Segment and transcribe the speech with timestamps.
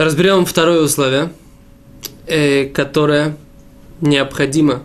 [0.00, 1.30] Разберем второе условие,
[2.26, 3.36] э, которое
[4.00, 4.82] необходимо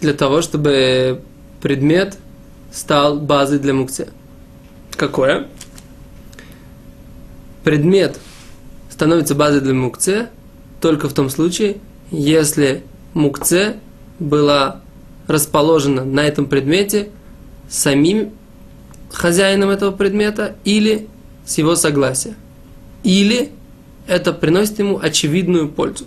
[0.00, 1.20] для того, чтобы
[1.60, 2.16] предмет
[2.72, 4.08] стал базой для мукция.
[4.92, 5.46] Какое?
[7.64, 8.18] Предмет
[8.88, 10.30] становится базой для мукция
[10.80, 11.76] только в том случае,
[12.10, 12.82] если
[13.12, 13.76] мукце
[14.18, 14.80] была
[15.26, 17.10] расположена на этом предмете
[17.68, 18.30] самим
[19.12, 21.08] хозяином этого предмета или
[21.44, 22.36] с его согласия.
[23.02, 23.52] Или
[24.06, 26.06] это приносит ему очевидную пользу.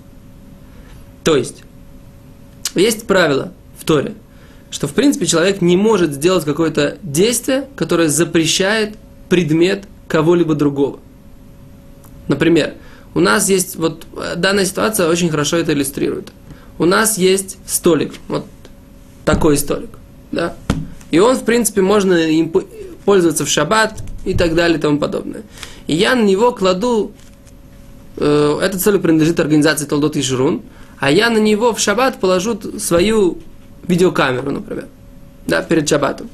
[1.23, 1.63] То есть,
[2.75, 4.13] есть правило в Торе,
[4.69, 8.97] что в принципе человек не может сделать какое-то действие, которое запрещает
[9.29, 10.99] предмет кого-либо другого.
[12.27, 12.73] Например,
[13.13, 16.31] у нас есть, вот данная ситуация очень хорошо это иллюстрирует.
[16.77, 18.45] У нас есть столик, вот
[19.25, 19.89] такой столик,
[20.31, 20.55] да,
[21.09, 22.53] и он, в принципе, можно им
[23.05, 25.43] пользоваться в шаббат и так далее и тому подобное.
[25.87, 27.13] И я на него кладу,
[28.17, 30.61] э, этот столик принадлежит организации Толдот и Жирун,
[30.99, 33.39] а я на него в шаббат положу свою
[33.87, 34.87] видеокамеру, например,
[35.45, 36.29] да, перед шаббатом.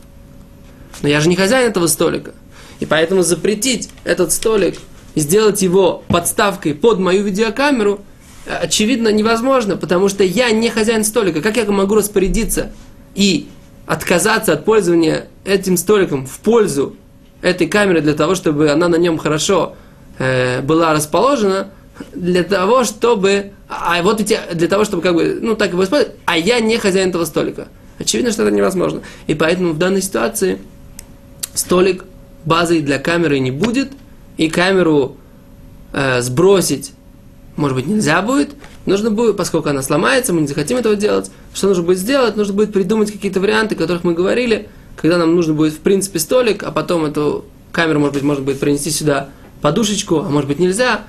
[1.02, 2.34] Но я же не хозяин этого столика.
[2.80, 4.78] И поэтому запретить этот столик
[5.16, 8.02] и сделать его подставкой под мою видеокамеру
[8.46, 11.42] э, очевидно невозможно, потому что я не хозяин столика.
[11.42, 12.72] Как я могу распорядиться
[13.16, 13.48] и
[13.86, 16.96] отказаться от пользования этим столиком в пользу
[17.42, 19.76] этой камеры для того, чтобы она на нем хорошо
[20.20, 21.70] э, была расположена,
[22.14, 26.16] для того, чтобы, а вот эти, для того, чтобы как бы, ну так его использовать,
[26.26, 27.68] а я не хозяин этого столика.
[28.00, 29.02] Очевидно, что это невозможно.
[29.28, 30.60] И поэтому в данной ситуации
[31.54, 32.06] столик
[32.46, 33.92] базой для камеры не будет,
[34.38, 35.18] и камеру
[35.94, 36.94] э, сбросить,
[37.56, 38.50] может быть, нельзя будет,
[38.88, 42.36] нужно будет, поскольку она сломается, мы не захотим этого делать, что нужно будет сделать?
[42.36, 46.18] Нужно будет придумать какие-то варианты, о которых мы говорили, когда нам нужно будет, в принципе,
[46.18, 49.30] столик, а потом эту камеру, может быть, можно будет принести сюда
[49.64, 51.06] подушечку, а может быть, нельзя.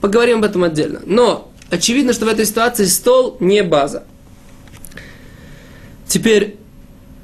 [0.00, 1.00] Поговорим об этом отдельно.
[1.06, 4.02] Но очевидно, что в этой ситуации стол не база.
[6.08, 6.56] Теперь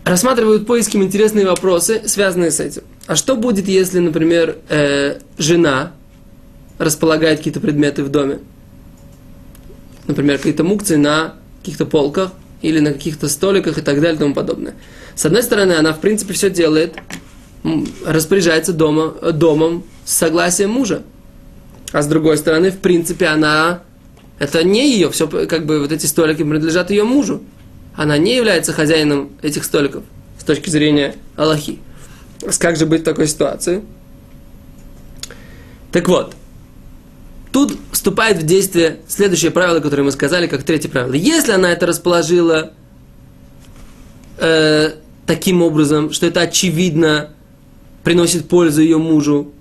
[0.04, 2.82] рассматривают поиском интересные вопросы, связанные с этим.
[3.08, 5.94] А что будет, если, например, э, жена
[6.78, 8.38] располагает какие-то предметы в доме?
[10.06, 12.30] Например, какие-то мукции на каких-то полках
[12.62, 14.74] или на каких-то столиках и так далее и тому подобное.
[15.16, 16.94] С одной стороны, она, в принципе, все делает,
[18.04, 21.02] распоряжается дома, домом с согласием мужа.
[21.92, 23.82] А с другой стороны, в принципе, она...
[24.38, 27.42] Это не ее, все, как бы, вот эти столики принадлежат ее мужу.
[27.96, 30.04] Она не является хозяином этих столиков
[30.38, 31.80] с точки зрения Аллахи.
[32.58, 33.82] Как же быть в такой ситуации?
[35.90, 36.36] Так вот,
[37.50, 41.14] тут вступает в действие следующее правило, которое мы сказали, как третье правило.
[41.14, 42.72] Если она это расположила
[44.36, 44.92] э,
[45.26, 47.30] таким образом, что это очевидно
[48.08, 49.52] приносит пользу ее мужу,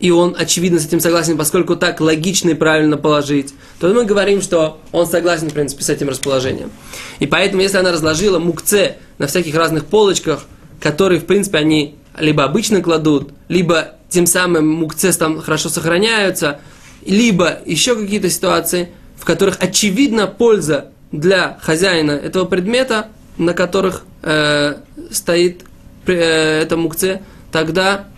[0.00, 4.40] и он очевидно с этим согласен, поскольку так логично и правильно положить, то мы говорим,
[4.40, 6.70] что он согласен, в принципе, с этим расположением.
[7.18, 10.46] И поэтому, если она разложила мукце на всяких разных полочках,
[10.80, 16.60] которые, в принципе, они либо обычно кладут, либо тем самым мукце там хорошо сохраняются,
[17.04, 18.88] либо еще какие-то ситуации,
[19.18, 24.76] в которых очевидна польза для хозяина этого предмета, на которых э,
[25.10, 25.66] стоит
[26.06, 27.20] э, это мукце,
[27.52, 28.08] тогда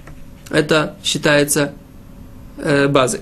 [0.51, 1.73] это считается
[2.57, 3.21] э, базой.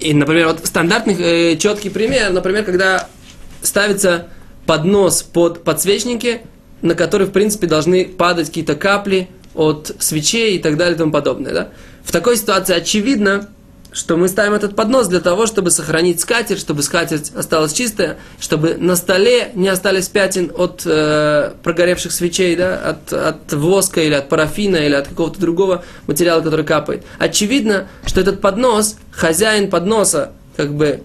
[0.00, 3.08] И, например, вот стандартный э, четкий пример, например, когда
[3.62, 4.28] ставится
[4.66, 6.42] поднос под подсвечники,
[6.82, 11.12] на который, в принципе, должны падать какие-то капли от свечей и так далее и тому
[11.12, 11.52] подобное.
[11.52, 11.68] Да?
[12.02, 13.48] В такой ситуации очевидно,
[13.94, 18.74] что мы ставим этот поднос для того, чтобы сохранить скатерть, чтобы скатерть осталась чистая, чтобы
[18.74, 24.28] на столе не остались пятен от э, прогоревших свечей, да, от, от воска или от
[24.28, 27.04] парафина или от какого-то другого материала, который капает.
[27.18, 31.02] Очевидно, что этот поднос, хозяин подноса, как бы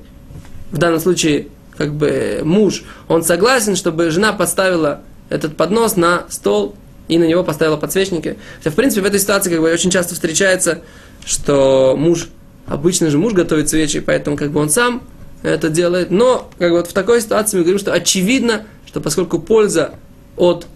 [0.72, 1.48] в данном случае
[1.78, 6.76] как бы муж, он согласен, чтобы жена поставила этот поднос на стол
[7.08, 8.38] и на него поставила подсвечники.
[8.58, 10.82] Хотя, в принципе, в этой ситуации как бы очень часто встречается,
[11.24, 12.28] что муж
[12.70, 15.02] Обычно же муж готовит свечи, поэтому как бы он сам
[15.42, 16.12] это делает.
[16.12, 19.96] Но как бы вот в такой ситуации мы говорим, что очевидно, что поскольку польза
[20.38, 20.68] от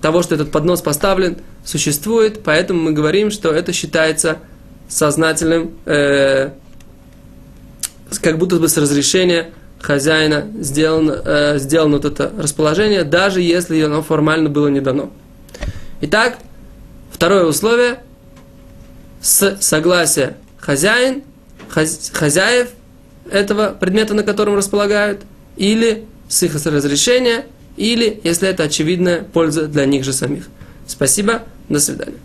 [0.00, 4.38] того, что этот поднос поставлен, существует, поэтому мы говорим, что это считается
[4.88, 6.50] сознательным, э,
[8.22, 9.50] как будто бы с разрешения
[9.80, 15.10] хозяина сделано, э, сделано вот это расположение, даже если оно формально было не дано.
[16.00, 16.38] Итак,
[17.10, 17.98] второе условие
[19.20, 21.22] с согласия хозяин,
[21.68, 22.68] хозяев
[23.30, 25.22] этого предмета, на котором располагают,
[25.56, 27.46] или с их разрешения,
[27.76, 30.48] или, если это очевидная польза для них же самих.
[30.86, 32.18] Спасибо, до свидания.